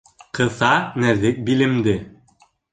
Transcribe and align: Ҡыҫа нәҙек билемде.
Ҡыҫа 0.37 0.69
нәҙек 1.05 1.45
билемде. 1.53 1.97